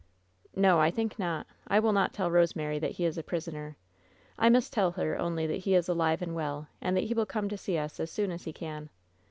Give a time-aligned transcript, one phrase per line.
[0.55, 0.79] '*No.
[0.79, 1.45] I' think not.
[1.67, 3.77] I will not tell Rosemary that he is a prisoner.
[4.35, 7.27] I must tell her only that he is alive and well, and that he will
[7.27, 8.89] come to see us as soon as he can.